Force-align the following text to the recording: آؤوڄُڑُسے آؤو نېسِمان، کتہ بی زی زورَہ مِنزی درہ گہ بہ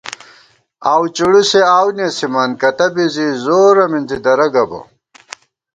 آؤوڄُڑُسے 0.91 1.61
آؤو 1.77 1.89
نېسِمان، 1.97 2.51
کتہ 2.61 2.87
بی 2.93 3.05
زی 3.13 3.27
زورَہ 3.43 3.85
مِنزی 3.91 4.17
درہ 4.25 4.47
گہ 4.53 4.63
بہ 4.69 4.79